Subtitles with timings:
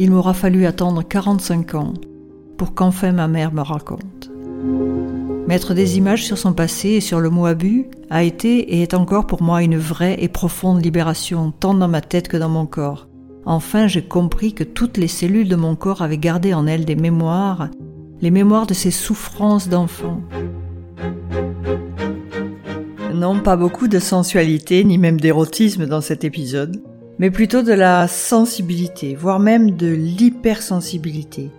[0.00, 1.92] il m'aura fallu attendre 45 ans
[2.56, 4.30] pour qu'enfin ma mère me raconte.
[5.46, 8.94] Mettre des images sur son passé et sur le mot abus a été et est
[8.94, 12.64] encore pour moi une vraie et profonde libération, tant dans ma tête que dans mon
[12.64, 13.08] corps.
[13.44, 16.96] Enfin, j'ai compris que toutes les cellules de mon corps avaient gardé en elles des
[16.96, 17.68] mémoires,
[18.22, 20.22] les mémoires de ces souffrances d'enfant.
[23.12, 26.82] Non, pas beaucoup de sensualité, ni même d'érotisme dans cet épisode,
[27.20, 31.50] mais plutôt de la sensibilité, voire même de l'hypersensibilité.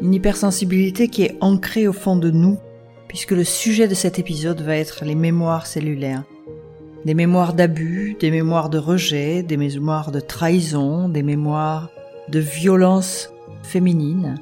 [0.00, 2.58] Une hypersensibilité qui est ancrée au fond de nous,
[3.06, 6.24] puisque le sujet de cet épisode va être les mémoires cellulaires.
[7.04, 11.90] Des mémoires d'abus, des mémoires de rejet, des mémoires de trahison, des mémoires
[12.28, 13.30] de violence
[13.62, 14.34] féminine,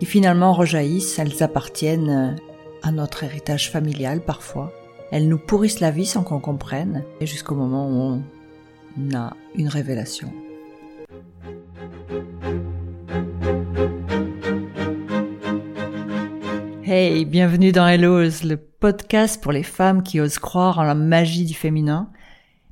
[0.00, 2.36] qui finalement rejaillissent, elles appartiennent
[2.82, 4.72] à notre héritage familial parfois.
[5.12, 8.22] Elles nous pourrissent la vie sans qu'on comprenne, et jusqu'au moment où on
[9.14, 10.32] a une révélation.
[16.84, 21.44] Hey, bienvenue dans Hellos, le podcast pour les femmes qui osent croire en la magie
[21.44, 22.10] du féminin,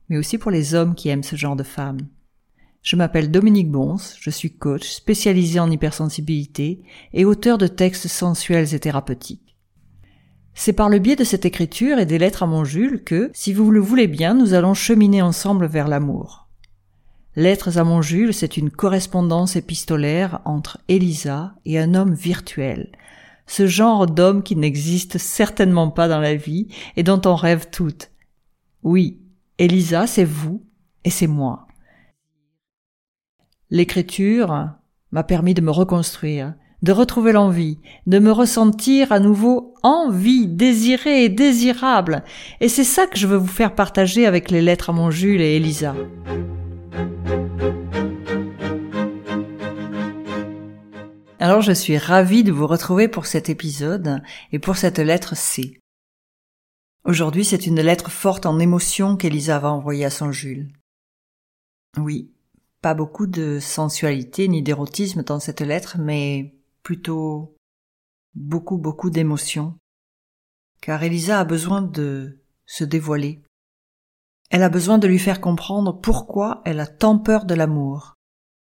[0.08, 2.00] mais aussi pour les hommes qui aiment ce genre de femmes.
[2.82, 8.74] Je m'appelle Dominique Bons, je suis coach spécialisé en hypersensibilité et auteur de textes sensuels
[8.74, 9.51] et thérapeutiques.
[10.54, 13.52] C'est par le biais de cette écriture et des lettres à mon Jules que, si
[13.52, 16.48] vous le voulez bien, nous allons cheminer ensemble vers l'amour.
[17.34, 22.92] Lettres à mon Jules, c'est une correspondance épistolaire entre Elisa et un homme virtuel,
[23.46, 28.10] ce genre d'homme qui n'existe certainement pas dans la vie et dont on rêve toutes.
[28.82, 29.18] Oui,
[29.58, 30.62] Elisa, c'est vous
[31.04, 31.66] et c'est moi.
[33.70, 34.68] L'écriture
[35.10, 41.24] m'a permis de me reconstruire, de retrouver l'envie, de me ressentir à nouveau envie, désirée
[41.24, 42.24] et désirable.
[42.60, 45.40] Et c'est ça que je veux vous faire partager avec les lettres à mon Jules
[45.40, 45.94] et Elisa.
[51.38, 54.22] Alors je suis ravie de vous retrouver pour cet épisode
[54.52, 55.80] et pour cette lettre C.
[57.04, 60.68] Aujourd'hui c'est une lettre forte en émotion qu'Elisa va envoyer à son Jules.
[61.98, 62.30] Oui,
[62.80, 67.56] pas beaucoup de sensualité ni d'érotisme dans cette lettre, mais plutôt
[68.34, 69.78] beaucoup beaucoup d'émotion.
[70.80, 73.42] Car Elisa a besoin de se dévoiler.
[74.50, 78.14] Elle a besoin de lui faire comprendre pourquoi elle a tant peur de l'amour,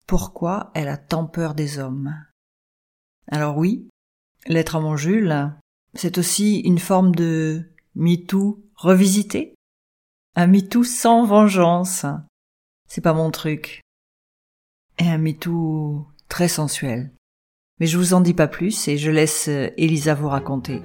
[0.05, 2.13] pourquoi elle a tant peur des hommes.
[3.27, 3.89] Alors oui,
[4.45, 5.53] l'être à mon Jules,
[5.93, 9.55] c'est aussi une forme de MeToo revisité.
[10.35, 12.05] Un MeToo sans vengeance.
[12.87, 13.81] C'est pas mon truc.
[14.97, 17.11] Et un MeToo très sensuel.
[17.81, 20.83] Mais je vous en dis pas plus et je laisse Elisa vous raconter.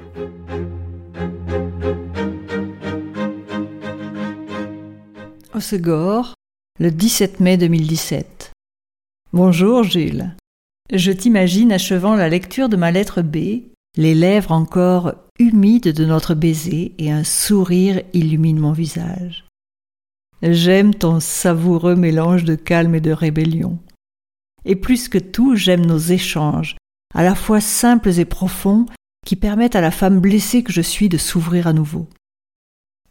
[5.54, 6.32] Au Segor,
[6.80, 8.52] le 17 mai 2017.
[9.34, 10.34] Bonjour Jules.
[10.90, 13.36] Je t'imagine achevant la lecture de ma lettre B,
[13.98, 19.44] les lèvres encore humides de notre baiser et un sourire illumine mon visage.
[20.40, 23.78] J'aime ton savoureux mélange de calme et de rébellion.
[24.64, 26.76] Et plus que tout, j'aime nos échanges,
[27.16, 28.84] à la fois simples et profonds,
[29.24, 32.10] qui permettent à la femme blessée que je suis de s'ouvrir à nouveau.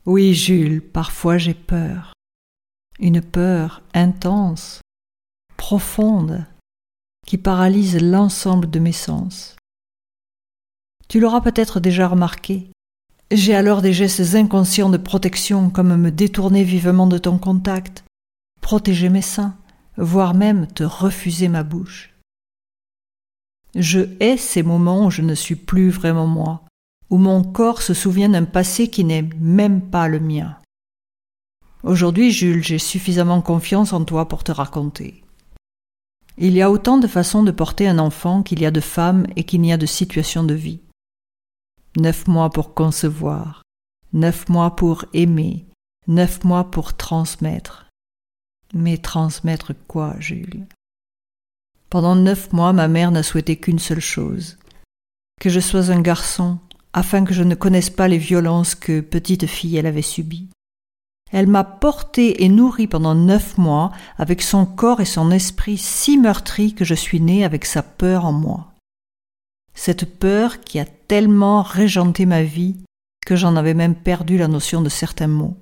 [0.05, 2.13] Oui, Jules, parfois j'ai peur.
[2.99, 4.81] Une peur intense,
[5.57, 6.45] profonde,
[7.25, 9.55] qui paralyse l'ensemble de mes sens.
[11.07, 12.69] Tu l'auras peut-être déjà remarqué.
[13.31, 18.03] J'ai alors des gestes inconscients de protection comme me détourner vivement de ton contact,
[18.61, 19.57] protéger mes seins,
[19.97, 22.14] voire même te refuser ma bouche.
[23.75, 26.63] Je hais ces moments où je ne suis plus vraiment moi,
[27.09, 30.57] où mon corps se souvient d'un passé qui n'est même pas le mien.
[31.83, 35.23] Aujourd'hui, Jules, j'ai suffisamment confiance en toi pour te raconter.
[36.37, 39.27] Il y a autant de façons de porter un enfant qu'il y a de femmes
[39.35, 40.79] et qu'il n'y a de situations de vie.
[41.97, 43.61] Neuf mois pour concevoir,
[44.13, 45.65] neuf mois pour aimer,
[46.07, 47.87] neuf mois pour transmettre.
[48.73, 50.65] Mais transmettre quoi, Jules?
[51.89, 54.57] Pendant neuf mois, ma mère n'a souhaité qu'une seule chose,
[55.39, 56.59] que je sois un garçon,
[56.93, 60.49] afin que je ne connaisse pas les violences que, petite fille, elle avait subies.
[61.31, 66.17] Elle m'a porté et nourri pendant neuf mois avec son corps et son esprit si
[66.17, 68.73] meurtris que je suis né avec sa peur en moi.
[69.73, 72.77] Cette peur qui a tellement régenté ma vie
[73.25, 75.57] que j'en avais même perdu la notion de certains mots.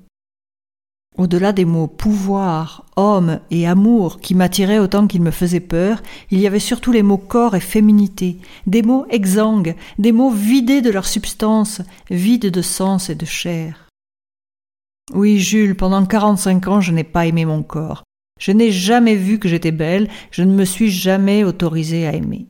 [1.15, 6.01] Au-delà des mots pouvoir, homme et amour qui m'attiraient autant qu'ils me faisaient peur,
[6.31, 10.81] il y avait surtout les mots corps et féminité, des mots exsangues, des mots vidés
[10.81, 13.88] de leur substance, vides de sens et de chair.
[15.13, 18.04] Oui, Jules, pendant quarante-cinq ans, je n'ai pas aimé mon corps.
[18.39, 22.48] Je n'ai jamais vu que j'étais belle, je ne me suis jamais autorisée à aimer.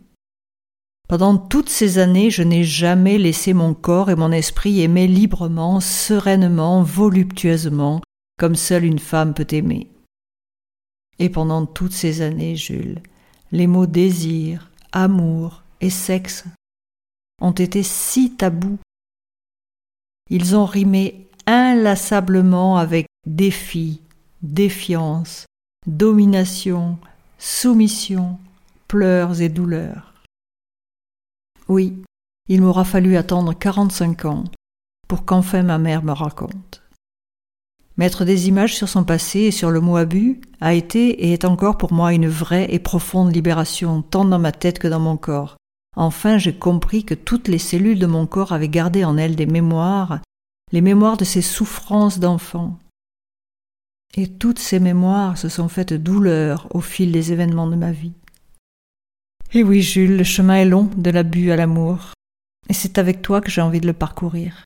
[1.09, 5.81] Pendant toutes ces années, je n'ai jamais laissé mon corps et mon esprit aimer librement,
[5.81, 8.01] sereinement, voluptueusement,
[8.37, 9.89] comme seule une femme peut aimer.
[11.19, 13.01] Et pendant toutes ces années, Jules,
[13.51, 16.45] les mots désir, amour et sexe
[17.41, 18.79] ont été si tabous.
[20.29, 24.01] Ils ont rimé inlassablement avec défi,
[24.41, 25.45] défiance,
[25.85, 26.97] domination,
[27.37, 28.39] soumission,
[28.87, 30.13] pleurs et douleurs.
[31.67, 32.01] Oui,
[32.47, 34.43] il m'aura fallu attendre quarante-cinq ans
[35.07, 36.82] pour qu'enfin ma mère me raconte.
[37.95, 41.45] Mettre des images sur son passé et sur le mot abus a été et est
[41.45, 45.15] encore pour moi une vraie et profonde libération, tant dans ma tête que dans mon
[45.15, 45.57] corps.
[45.95, 49.45] Enfin, j'ai compris que toutes les cellules de mon corps avaient gardé en elles des
[49.45, 50.21] mémoires,
[50.71, 52.79] les mémoires de ces souffrances d'enfant.
[54.15, 58.13] Et toutes ces mémoires se sont faites douleur au fil des événements de ma vie.
[59.53, 62.13] Et oui, Jules, le chemin est long de l'abus à l'amour,
[62.69, 64.65] et c'est avec toi que j'ai envie de le parcourir.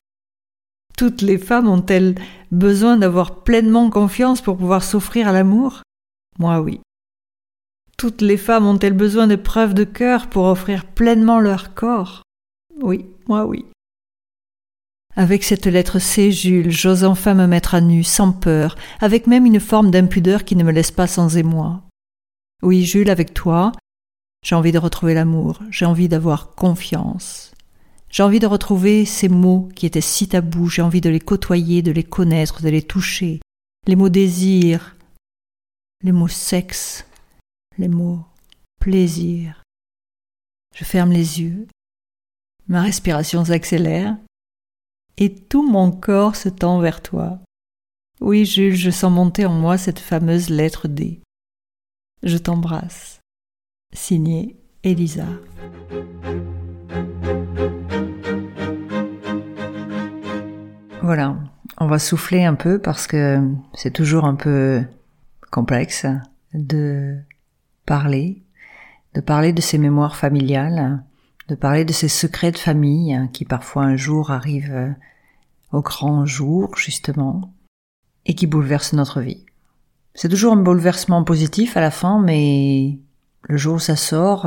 [0.98, 2.16] Toutes les femmes ont-elles
[2.50, 5.82] besoin d'avoir pleinement confiance pour pouvoir s'offrir à l'amour?
[6.40, 6.80] Moi oui.
[7.96, 12.22] Toutes les femmes ont-elles besoin de preuves de cœur pour offrir pleinement leur corps?
[12.82, 13.64] Oui, moi oui.
[15.14, 19.46] Avec cette lettre C, Jules, j'ose enfin me mettre à nu, sans peur, avec même
[19.46, 21.80] une forme d'impudeur qui ne me laisse pas sans émoi.
[22.60, 23.70] Oui, Jules, avec toi,
[24.44, 27.52] j'ai envie de retrouver l'amour, j'ai envie d'avoir confiance.
[28.10, 31.82] J'ai envie de retrouver ces mots qui étaient si tabous, j'ai envie de les côtoyer,
[31.82, 33.40] de les connaître, de les toucher.
[33.86, 34.96] Les mots désir,
[36.02, 37.06] les mots sexe,
[37.76, 38.24] les mots
[38.80, 39.62] plaisir.
[40.74, 41.66] Je ferme les yeux,
[42.68, 44.16] ma respiration s'accélère,
[45.16, 47.40] et tout mon corps se tend vers toi.
[48.20, 51.20] Oui, Jules, je sens monter en moi cette fameuse lettre D.
[52.22, 53.20] Je t'embrasse.
[53.92, 55.26] Signé Elisa.
[61.08, 61.38] Voilà,
[61.78, 63.40] on va souffler un peu parce que
[63.72, 64.84] c'est toujours un peu
[65.50, 66.04] complexe
[66.52, 67.16] de
[67.86, 68.42] parler,
[69.14, 71.02] de parler de ses mémoires familiales,
[71.48, 74.94] de parler de ces secrets de famille qui parfois un jour arrivent
[75.72, 77.54] au grand jour justement
[78.26, 79.46] et qui bouleversent notre vie.
[80.12, 82.98] C'est toujours un bouleversement positif à la fin, mais
[83.44, 84.46] le jour où ça sort,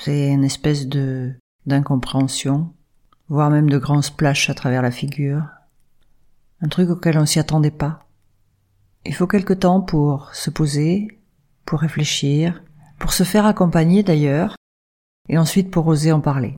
[0.00, 1.32] c'est une espèce de
[1.66, 2.72] d'incompréhension,
[3.28, 5.44] voire même de grands splashs à travers la figure.
[6.60, 8.06] Un truc auquel on s'y attendait pas.
[9.04, 11.08] Il faut quelque temps pour se poser,
[11.64, 12.62] pour réfléchir,
[12.98, 14.54] pour se faire accompagner d'ailleurs,
[15.28, 16.54] et ensuite pour oser en parler.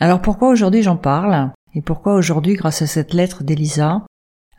[0.00, 4.02] Alors pourquoi aujourd'hui j'en parle, et pourquoi aujourd'hui, grâce à cette lettre d'Elisa,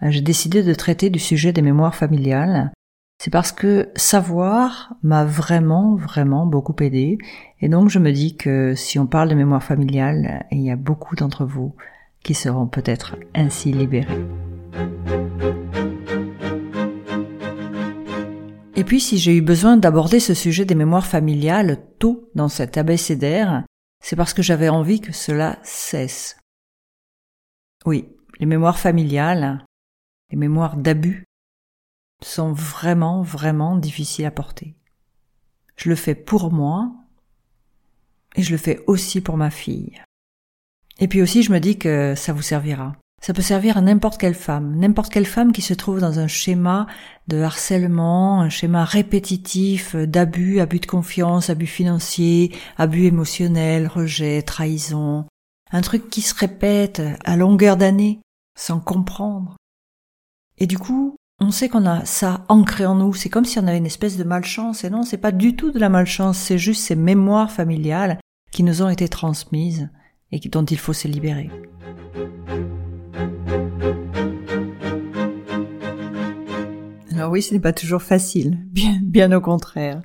[0.02, 2.72] j'ai décidé de traiter du sujet des mémoires familiales,
[3.18, 7.18] c'est parce que savoir m'a vraiment, vraiment beaucoup aidé.
[7.60, 10.75] Et donc je me dis que si on parle de mémoire familiale, il y a
[10.75, 11.75] beaucoup d'entre vous
[12.24, 14.25] qui seront peut-être ainsi libérés.
[18.75, 22.78] Et puis si j'ai eu besoin d'aborder ce sujet des mémoires familiales tôt dans cet
[22.78, 23.64] abécédaire,
[24.04, 26.38] c'est parce que j'avais envie que cela cesse.
[27.86, 28.08] Oui,
[28.40, 29.66] les mémoires familiales,
[30.31, 31.26] les mémoires d'abus,
[32.24, 34.76] sont vraiment, vraiment difficiles à porter.
[35.76, 36.92] Je le fais pour moi
[38.36, 40.02] et je le fais aussi pour ma fille.
[41.00, 42.95] Et puis aussi, je me dis que ça vous servira.
[43.21, 46.28] Ça peut servir à n'importe quelle femme, n'importe quelle femme qui se trouve dans un
[46.28, 46.86] schéma
[47.28, 55.26] de harcèlement, un schéma répétitif d'abus, abus de confiance, abus financiers, abus émotionnels, rejet, trahison.
[55.71, 58.21] Un truc qui se répète à longueur d'année,
[58.57, 59.57] sans comprendre.
[60.59, 63.13] Et du coup, on sait qu'on a ça ancré en nous.
[63.13, 64.83] C'est comme si on avait une espèce de malchance.
[64.83, 66.37] Et non, c'est pas du tout de la malchance.
[66.37, 68.19] C'est juste ces mémoires familiales
[68.51, 69.89] qui nous ont été transmises
[70.31, 71.49] et dont il faut se libérer.
[77.13, 78.57] Alors oui, ce n'est pas toujours facile.
[78.71, 80.01] Bien, bien au contraire.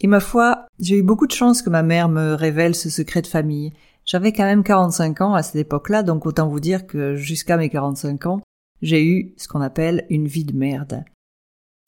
[0.00, 3.22] Et ma foi, j'ai eu beaucoup de chance que ma mère me révèle ce secret
[3.22, 3.72] de famille.
[4.04, 7.68] J'avais quand même 45 ans à cette époque-là, donc autant vous dire que jusqu'à mes
[7.68, 8.40] 45 ans,
[8.82, 11.04] j'ai eu ce qu'on appelle une vie de merde.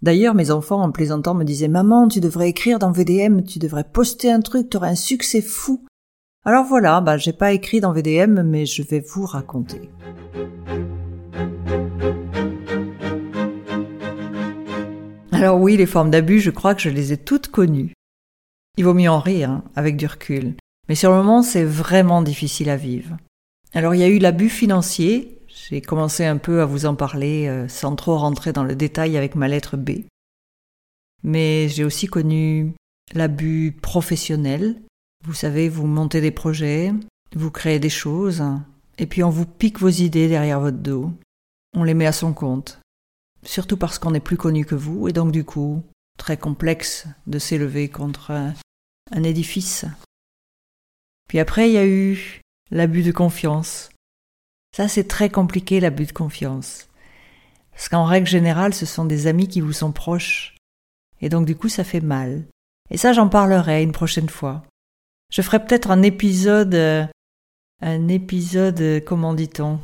[0.03, 3.85] D'ailleurs, mes enfants, en plaisantant, me disaient Maman, tu devrais écrire dans VDM, tu devrais
[3.85, 5.85] poster un truc, aurais un succès fou.
[6.45, 9.91] Alors voilà, bah j'ai pas écrit dans VDM, mais je vais vous raconter.
[15.33, 17.93] Alors oui, les formes d'abus, je crois que je les ai toutes connues.
[18.79, 20.55] Il vaut mieux en rire, hein, avec du recul.
[20.89, 23.19] Mais sur le moment, c'est vraiment difficile à vivre.
[23.75, 25.40] Alors il y a eu l'abus financier,
[25.71, 29.17] j'ai commencé un peu à vous en parler euh, sans trop rentrer dans le détail
[29.17, 29.91] avec ma lettre B.
[31.23, 32.75] Mais j'ai aussi connu
[33.15, 34.83] l'abus professionnel.
[35.25, 36.93] Vous savez, vous montez des projets,
[37.37, 38.43] vous créez des choses,
[38.99, 41.13] et puis on vous pique vos idées derrière votre dos.
[41.77, 42.81] On les met à son compte.
[43.45, 45.83] Surtout parce qu'on est plus connu que vous, et donc du coup,
[46.19, 48.33] très complexe de s'élever contre
[49.13, 49.85] un édifice.
[51.29, 52.41] Puis après, il y a eu
[52.73, 53.91] l'abus de confiance.
[54.77, 56.89] Ça, c'est très compliqué, l'abus de confiance.
[57.73, 60.55] Parce qu'en règle générale, ce sont des amis qui vous sont proches.
[61.21, 62.45] Et donc, du coup, ça fait mal.
[62.91, 64.63] Et ça, j'en parlerai une prochaine fois.
[65.33, 67.07] Je ferai peut-être un épisode, euh,
[67.81, 69.79] un épisode, euh, comment dit-on?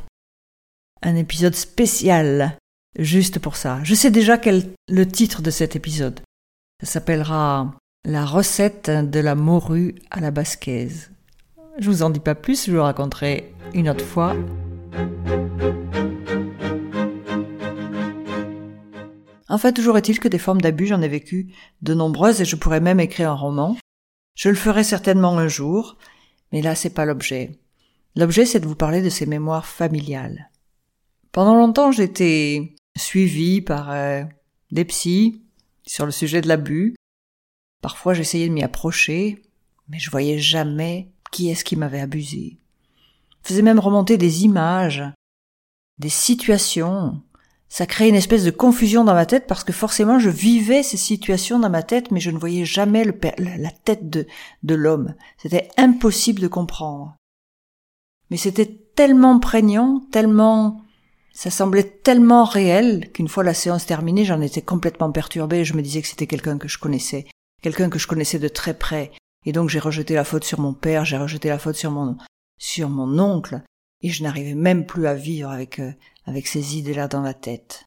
[1.01, 2.57] Un épisode spécial,
[2.97, 3.79] juste pour ça.
[3.83, 6.19] Je sais déjà quel le titre de cet épisode.
[6.81, 7.73] Ça s'appellera
[8.05, 11.11] La recette de la morue à la basquaise.
[11.79, 14.35] Je vous en dis pas plus, je vous raconterai une autre fois.
[19.49, 22.81] Enfin, toujours est-il que des formes d'abus, j'en ai vécu de nombreuses et je pourrais
[22.81, 23.77] même écrire un roman.
[24.35, 25.97] Je le ferai certainement un jour,
[26.51, 27.57] mais là c'est pas l'objet.
[28.15, 30.51] L'objet c'est de vous parler de ces mémoires familiales.
[31.31, 34.23] Pendant longtemps j'étais suivie par euh,
[34.71, 35.41] des psys
[35.85, 36.95] sur le sujet de l'abus.
[37.81, 39.41] Parfois j'essayais de m'y approcher,
[39.87, 42.59] mais je voyais jamais qui est-ce qui m'avait abusé.
[43.47, 45.05] Je faisais même remonter des images,
[45.99, 47.21] des situations,
[47.69, 50.97] ça créait une espèce de confusion dans ma tête parce que forcément je vivais ces
[50.97, 54.27] situations dans ma tête, mais je ne voyais jamais le, la tête de,
[54.63, 55.15] de l'homme.
[55.37, 57.15] C'était impossible de comprendre.
[58.31, 60.81] Mais c'était tellement prégnant, tellement,
[61.31, 65.73] ça semblait tellement réel qu'une fois la séance terminée, j'en étais complètement perturbée et je
[65.73, 67.27] me disais que c'était quelqu'un que je connaissais,
[67.61, 69.13] quelqu'un que je connaissais de très près.
[69.45, 72.17] Et donc j'ai rejeté la faute sur mon père, j'ai rejeté la faute sur mon,
[72.57, 73.61] sur mon oncle,
[74.01, 75.91] et je n'arrivais même plus à vivre avec, euh,
[76.25, 77.85] avec ces idées-là dans la tête.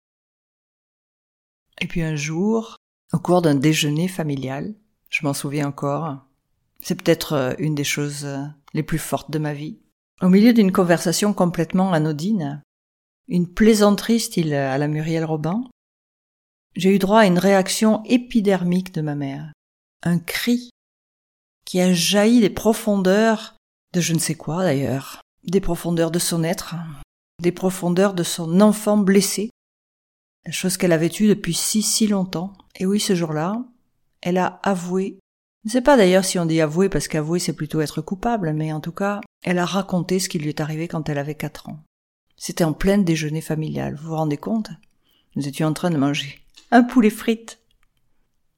[1.81, 2.77] Et puis un jour,
[3.13, 4.75] au cours d'un déjeuner familial,
[5.09, 6.19] je m'en souviens encore,
[6.81, 9.79] c'est peut-être euh, une des choses euh, les plus fortes de ma vie,
[10.21, 12.63] au milieu d'une conversation complètement anodine,
[13.29, 15.65] une plaisanterie style à la Muriel Robin,
[16.77, 19.53] j'ai eu droit à une réaction épidermique de ma mère,
[20.03, 20.71] un cri
[21.65, 23.57] qui a jailli des profondeurs
[23.93, 26.77] de je ne sais quoi d'ailleurs, des profondeurs de son être,
[27.41, 29.51] des profondeurs de son enfant blessé,
[30.51, 32.53] chose qu'elle avait eue depuis si si longtemps.
[32.77, 33.63] Et oui, ce jour-là,
[34.21, 35.19] elle a avoué.
[35.65, 38.53] Je ne sais pas d'ailleurs si on dit avouer parce qu'avouer c'est plutôt être coupable,
[38.53, 41.35] mais en tout cas, elle a raconté ce qui lui est arrivé quand elle avait
[41.35, 41.81] quatre ans.
[42.37, 44.71] C'était en plein déjeuner familial, vous vous rendez compte?
[45.37, 47.59] Nous étions en train de manger un poulet frites.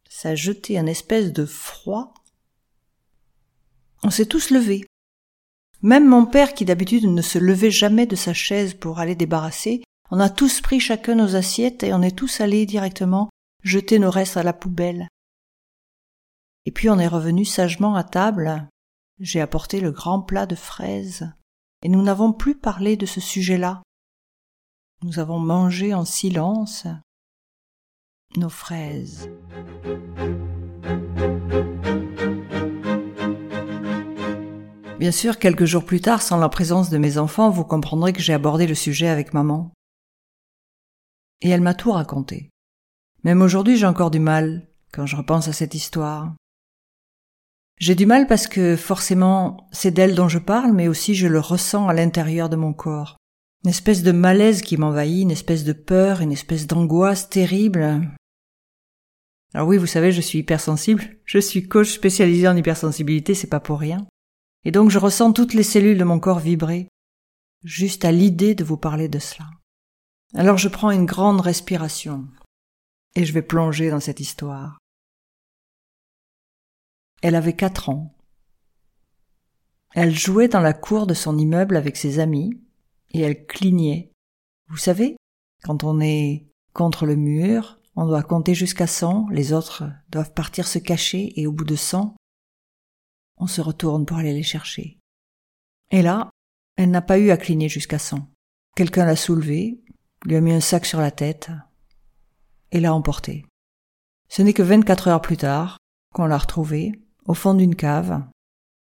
[0.08, 2.14] Ça a jeté un espèce de froid.
[4.02, 4.84] On s'est tous levés.
[5.82, 9.82] Même mon père, qui d'habitude ne se levait jamais de sa chaise pour aller débarrasser,
[10.10, 13.30] on a tous pris chacun nos assiettes et on est tous allés directement
[13.64, 15.08] jeter nos restes à la poubelle.
[16.66, 18.68] Et puis on est revenu sagement à table.
[19.18, 21.30] J'ai apporté le grand plat de fraises,
[21.82, 23.82] et nous n'avons plus parlé de ce sujet-là.
[25.02, 26.86] Nous avons mangé en silence
[28.36, 29.28] nos fraises.
[35.02, 38.22] Bien sûr, quelques jours plus tard, sans la présence de mes enfants, vous comprendrez que
[38.22, 39.72] j'ai abordé le sujet avec maman.
[41.40, 42.50] Et elle m'a tout raconté.
[43.24, 46.32] Même aujourd'hui, j'ai encore du mal quand je repense à cette histoire.
[47.80, 51.40] J'ai du mal parce que forcément, c'est d'elle dont je parle, mais aussi je le
[51.40, 53.16] ressens à l'intérieur de mon corps.
[53.64, 58.08] Une espèce de malaise qui m'envahit, une espèce de peur, une espèce d'angoisse terrible.
[59.52, 61.02] Alors oui, vous savez, je suis hypersensible.
[61.24, 64.06] Je suis coach spécialisé en hypersensibilité, c'est pas pour rien.
[64.64, 66.88] Et donc je ressens toutes les cellules de mon corps vibrer,
[67.64, 69.46] juste à l'idée de vous parler de cela.
[70.34, 72.28] Alors je prends une grande respiration,
[73.14, 74.78] et je vais plonger dans cette histoire.
[77.22, 78.16] Elle avait quatre ans.
[79.94, 82.50] Elle jouait dans la cour de son immeuble avec ses amis,
[83.10, 84.10] et elle clignait.
[84.68, 85.16] Vous savez,
[85.62, 90.66] quand on est contre le mur, on doit compter jusqu'à cent, les autres doivent partir
[90.66, 92.16] se cacher, et au bout de cent,
[93.42, 95.00] on se retourne pour aller les chercher.
[95.90, 96.30] Et là,
[96.76, 98.30] elle n'a pas eu à cligner jusqu'à cent.
[98.76, 99.80] Quelqu'un l'a soulevée,
[100.24, 101.50] lui a mis un sac sur la tête
[102.70, 103.44] et l'a emportée.
[104.28, 105.78] Ce n'est que vingt-quatre heures plus tard
[106.14, 106.92] qu'on l'a retrouvée
[107.24, 108.24] au fond d'une cave,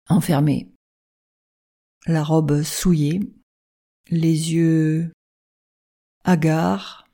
[0.09, 0.73] enfermée.
[2.07, 3.21] La robe souillée,
[4.09, 5.13] les yeux
[6.25, 7.07] hagards,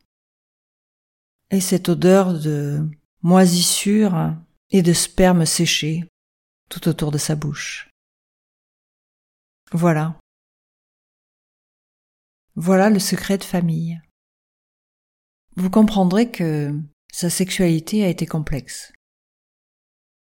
[1.50, 2.88] et cette odeur de
[3.22, 4.36] moisissure
[4.70, 6.04] et de sperme séché
[6.72, 7.90] tout autour de sa bouche.
[9.72, 10.18] Voilà.
[12.54, 14.00] Voilà le secret de famille.
[15.54, 16.72] Vous comprendrez que
[17.12, 18.90] sa sexualité a été complexe.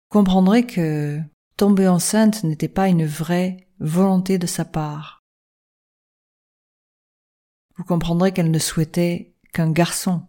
[0.03, 1.19] Vous comprendrez que
[1.57, 5.21] tomber enceinte n'était pas une vraie volonté de sa part.
[7.75, 10.27] Vous comprendrez qu'elle ne souhaitait qu'un garçon.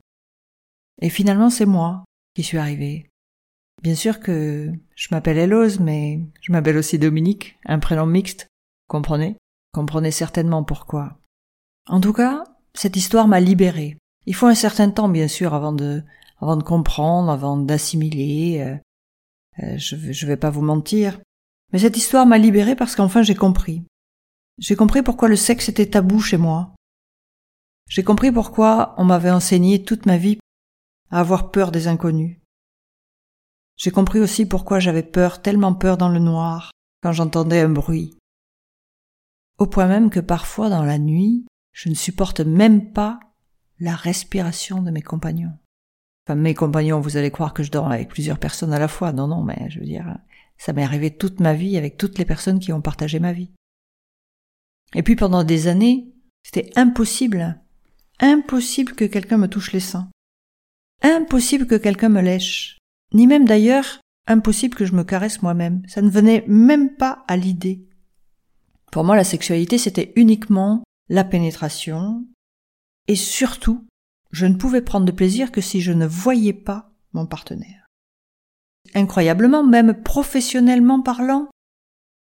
[1.03, 3.07] Et finalement, c'est moi qui suis arrivée.
[3.83, 8.49] Bien sûr que je m'appelle Elose, mais je m'appelle aussi Dominique, un prénom mixte.
[8.89, 9.37] Comprenez?
[9.73, 11.19] Comprenez certainement pourquoi.
[11.87, 13.99] En tout cas, cette histoire m'a libérée.
[14.27, 16.03] Il faut un certain temps, bien sûr, avant de,
[16.41, 18.61] avant de comprendre, avant d'assimiler.
[18.61, 18.77] Euh,
[19.63, 21.21] euh, je, je vais pas vous mentir.
[21.73, 23.83] Mais cette histoire m'a libérée parce qu'enfin j'ai compris.
[24.59, 26.75] J'ai compris pourquoi le sexe était tabou chez moi.
[27.89, 30.39] J'ai compris pourquoi on m'avait enseigné toute ma vie
[31.11, 32.39] à avoir peur des inconnus.
[33.77, 36.71] J'ai compris aussi pourquoi j'avais peur, tellement peur dans le noir,
[37.03, 38.17] quand j'entendais un bruit.
[39.59, 43.21] Au point même que parfois dans la nuit, je ne supporte même pas
[43.79, 45.53] la respiration de mes compagnons.
[46.27, 49.13] Enfin, mes compagnons, vous allez croire que je dors avec plusieurs personnes à la fois.
[49.13, 50.19] Non, non, mais je veux dire,
[50.59, 53.51] ça m'est arrivé toute ma vie avec toutes les personnes qui ont partagé ma vie.
[54.95, 57.61] Et puis pendant des années, c'était impossible,
[58.21, 60.11] impossible que quelqu'un me touche les seins.
[61.03, 62.76] Impossible que quelqu'un me lèche.
[63.13, 65.83] Ni même d'ailleurs impossible que je me caresse moi-même.
[65.89, 67.87] Ça ne venait même pas à l'idée.
[68.91, 72.27] Pour moi, la sexualité, c'était uniquement la pénétration,
[73.09, 73.87] et surtout,
[74.33, 77.87] je ne pouvais prendre de plaisir que si je ne voyais pas mon partenaire.
[78.95, 81.49] Incroyablement, même professionnellement parlant,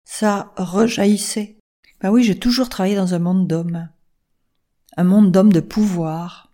[0.04, 1.58] ça rejaillissait.
[2.00, 3.88] Ben oui, j'ai toujours travaillé dans un monde d'hommes.
[4.96, 6.45] Un monde d'hommes de pouvoir.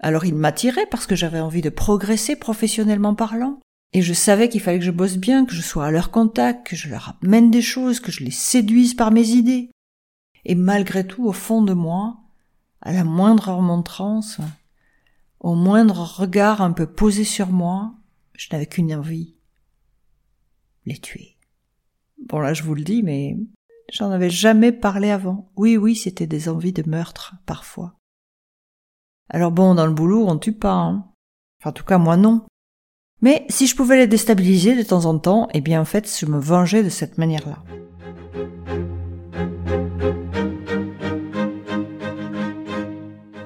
[0.00, 3.60] Alors il m'attirait parce que j'avais envie de progresser professionnellement parlant.
[3.92, 6.66] Et je savais qu'il fallait que je bosse bien, que je sois à leur contact,
[6.66, 9.70] que je leur amène des choses, que je les séduise par mes idées.
[10.44, 12.18] Et malgré tout, au fond de moi,
[12.82, 14.40] à la moindre remontrance,
[15.40, 17.94] au moindre regard un peu posé sur moi,
[18.34, 19.36] je n'avais qu'une envie.
[20.84, 21.36] Les tuer.
[22.26, 23.36] Bon là je vous le dis, mais
[23.92, 25.50] j'en avais jamais parlé avant.
[25.56, 27.97] Oui, oui, c'était des envies de meurtre, parfois.
[29.30, 31.04] Alors bon, dans le boulot, on tue pas, hein.
[31.64, 32.42] En tout cas, moi non.
[33.20, 36.26] Mais si je pouvais les déstabiliser de temps en temps, eh bien en fait, je
[36.26, 37.62] me vengeais de cette manière-là.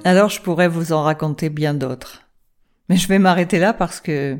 [0.04, 2.28] Alors je pourrais vous en raconter bien d'autres.
[2.88, 4.38] Mais je vais m'arrêter là parce que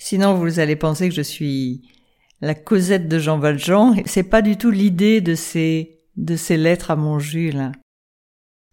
[0.00, 1.82] sinon vous allez penser que je suis
[2.40, 6.56] la Cosette de Jean Valjean et c'est pas du tout l'idée de ces de ces
[6.56, 7.72] lettres à mon Jules.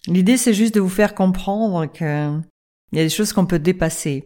[0.07, 2.39] L'idée c'est juste de vous faire comprendre que
[2.91, 4.25] il y a des choses qu'on peut dépasser.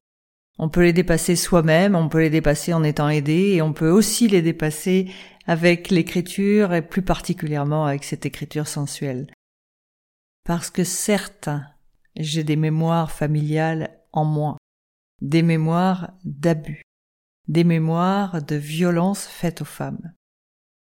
[0.57, 3.89] On peut les dépasser soi-même, on peut les dépasser en étant aidé et on peut
[3.89, 5.11] aussi les dépasser
[5.45, 9.27] avec l'écriture et plus particulièrement avec cette écriture sensuelle.
[10.45, 11.49] Parce que certes,
[12.15, 14.57] j'ai des mémoires familiales en moi,
[15.21, 16.83] des mémoires d'abus,
[17.47, 20.13] des mémoires de violences faites aux femmes.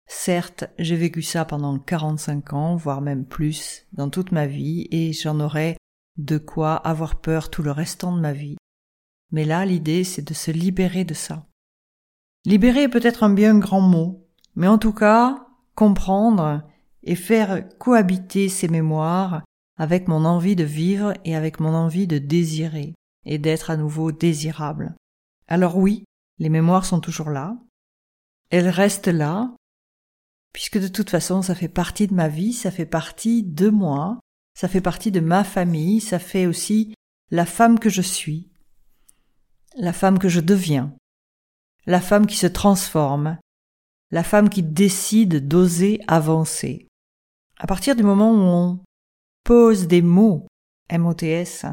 [0.07, 5.13] Certes, j'ai vécu ça pendant 45 ans, voire même plus, dans toute ma vie, et
[5.13, 5.77] j'en aurais
[6.17, 8.57] de quoi avoir peur tout le restant de ma vie.
[9.33, 11.47] Mais là, l'idée, c'est de se libérer de ça.
[12.45, 16.63] Libérer est peut-être un bien grand mot, mais en tout cas, comprendre
[17.03, 19.43] et faire cohabiter ces mémoires
[19.77, 24.13] avec mon envie de vivre et avec mon envie de désirer et d'être à nouveau
[24.13, 24.95] désirable.
[25.49, 26.05] Alors oui,
[26.39, 27.57] les mémoires sont toujours là,
[28.51, 29.55] elles restent là,
[30.57, 34.21] puisque de toute façon ça fait partie de ma vie, ça fait partie de moi,
[34.55, 36.95] ça fait partie de ma famille, ça fait aussi
[37.31, 38.51] la femme que je suis,
[39.77, 40.97] la femme que je deviens,
[41.85, 43.37] la femme qui se transforme,
[44.11, 46.89] la femme qui décide d'oser avancer.
[47.59, 48.81] À partir du moment où on
[49.45, 50.47] pose des mots
[50.89, 51.67] M-O-T-S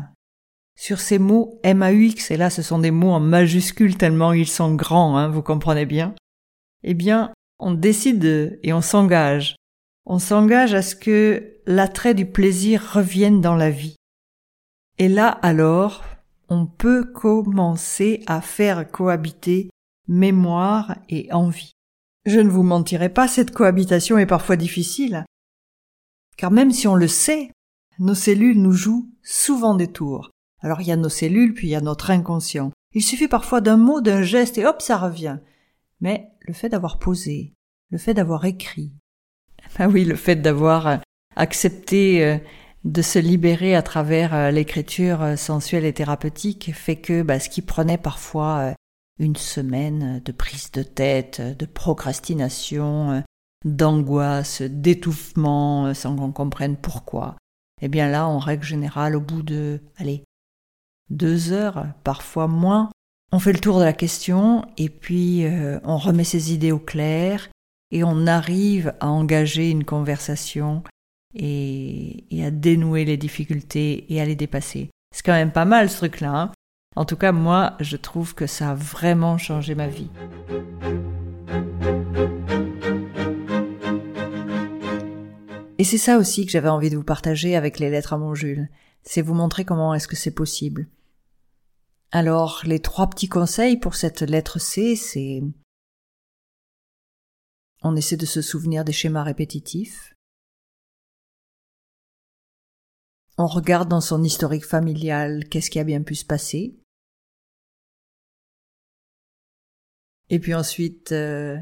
[0.78, 4.76] sur ces mots M-A-U-X, et là ce sont des mots en majuscules tellement ils sont
[4.76, 6.13] grands, hein, vous comprenez bien,
[6.84, 7.32] eh bien
[7.63, 9.56] on décide et on s'engage.
[10.06, 13.95] On s'engage à ce que l'attrait du plaisir revienne dans la vie.
[14.99, 16.04] Et là alors,
[16.49, 19.69] on peut commencer à faire cohabiter
[20.08, 21.71] mémoire et envie.
[22.26, 25.26] Je ne vous mentirai pas, cette cohabitation est parfois difficile.
[26.38, 27.52] Car même si on le sait,
[27.99, 30.32] nos cellules nous jouent souvent des tours.
[30.62, 32.71] Alors il y a nos cellules, puis il y a notre inconscient.
[32.93, 35.38] Il suffit parfois d'un mot, d'un geste, et hop, ça revient.
[36.02, 37.53] Mais le fait d'avoir posé,
[37.89, 38.93] le fait d'avoir écrit,
[39.79, 40.97] ah oui, le fait d'avoir euh,
[41.36, 42.38] accepté euh,
[42.84, 47.62] de se libérer à travers euh, l'écriture sensuelle et thérapeutique fait que bah, ce qui
[47.62, 48.73] prenait parfois
[49.19, 53.23] une semaine de prise de tête, de procrastination,
[53.63, 57.38] d'angoisse, d'étouffement, sans qu'on comprenne pourquoi,
[57.82, 60.23] eh bien là, en règle générale, au bout de, allez,
[61.10, 62.89] deux heures, parfois moins.
[63.36, 66.78] On fait le tour de la question et puis euh, on remet ses idées au
[66.78, 67.50] clair
[67.89, 70.84] et on arrive à engager une conversation
[71.34, 74.91] et, à dénouer les difficultés et à les dépasser.
[75.15, 76.32] C'est quand même pas mal ce truc-là.
[76.32, 76.52] Hein.
[76.96, 80.12] en tout cas, moi, je trouve que ça a vraiment changé ma vie.
[85.80, 88.36] Et c'est ça aussi que j'avais envie de vous partager avec les lettres à mon
[88.36, 88.69] Jules.
[89.02, 90.86] C'est vous montrer comment est-ce que c'est possible.
[92.15, 95.41] Alors, les trois petits conseils pour cette lettre C, c'est
[97.82, 100.13] on essaie de se souvenir des schémas répétitifs.
[103.39, 106.78] On regarde dans son historique familial qu'est-ce qui a bien pu se passer.
[110.30, 111.58] Et puis ensuite, euh,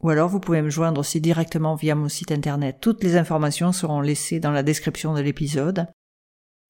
[0.00, 2.78] ou alors vous pouvez me joindre aussi directement via mon site internet.
[2.80, 5.88] Toutes les informations seront laissées dans la description de l'épisode.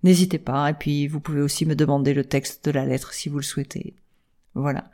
[0.03, 3.29] N'hésitez pas, et puis vous pouvez aussi me demander le texte de la lettre si
[3.29, 3.97] vous le souhaitez.
[4.55, 4.91] Voilà.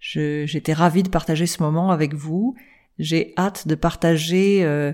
[0.00, 2.56] J'étais ravie de partager ce moment avec vous.
[2.98, 4.92] J'ai hâte de partager euh,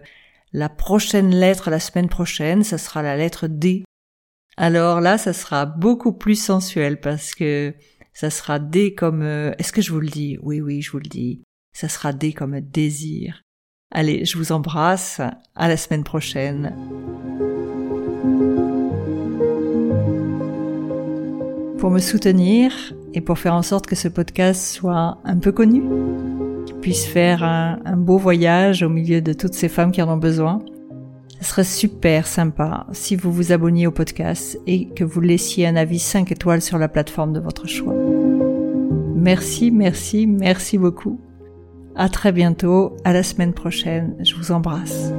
[0.53, 2.65] la prochaine lettre la semaine prochaine.
[2.65, 3.85] Ça sera la lettre D.
[4.57, 7.75] Alors là, ça sera beaucoup plus sensuel parce que
[8.13, 9.23] ça sera D comme...
[9.23, 10.39] Euh, est-ce que je vous le dis?
[10.43, 13.43] Oui, oui, je vous le dis ça sera D comme désir.
[13.93, 15.21] Allez, je vous embrasse,
[15.55, 16.75] à la semaine prochaine.
[21.79, 22.73] Pour me soutenir
[23.15, 25.83] et pour faire en sorte que ce podcast soit un peu connu,
[26.81, 30.61] puisse faire un, beau voyage au milieu de toutes ces femmes qui en ont besoin,
[31.40, 35.77] ce serait super sympa si vous vous abonniez au podcast et que vous laissiez un
[35.77, 37.95] avis 5 étoiles sur la plateforme de votre choix.
[39.14, 41.21] Merci, merci, merci beaucoup.
[41.97, 44.16] À très bientôt, à la semaine prochaine.
[44.21, 45.12] Je vous embrasse.